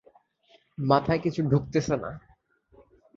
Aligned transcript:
মাথায় 0.77 1.19
কিছু 1.19 1.41
ঢুকতেছে 1.43 1.95
না। 1.97 2.11